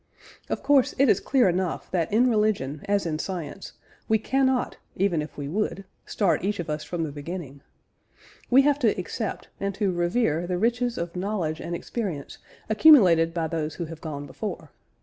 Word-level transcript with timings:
Of 0.49 0.63
course, 0.63 0.95
it 0.97 1.09
is 1.09 1.19
clear 1.19 1.47
enough, 1.47 1.91
that 1.91 2.11
in 2.11 2.27
religion 2.27 2.81
as 2.85 3.05
in 3.05 3.19
science, 3.19 3.73
we 4.09 4.17
cannot, 4.17 4.77
even 4.95 5.21
if 5.21 5.37
we 5.37 5.47
would, 5.47 5.85
start 6.07 6.43
each 6.43 6.59
of 6.59 6.71
us 6.71 6.83
from 6.83 7.03
the 7.03 7.11
beginning. 7.11 7.61
We 8.49 8.63
have 8.63 8.79
to 8.79 8.97
accept 8.99 9.49
and 9.59 9.75
to 9.75 9.91
revere 9.91 10.47
the 10.47 10.57
riches 10.57 10.97
of 10.97 11.15
knowledge 11.15 11.59
and 11.59 11.75
experience 11.75 12.39
accumulated 12.67 13.31
by 13.31 13.45
those 13.45 13.75
who 13.75 13.85
have 13.85 14.01
gone 14.01 14.25
before. 14.25 14.71